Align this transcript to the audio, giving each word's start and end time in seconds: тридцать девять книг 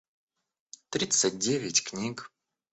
тридцать 0.89 1.37
девять 1.37 1.83
книг 1.83 2.31